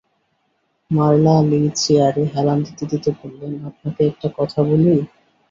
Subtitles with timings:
[0.91, 4.91] মারলা Lee চেয়ারে হেলান দিতে দিতে বললেন, আপনাকে আরেকটা কথা বলি।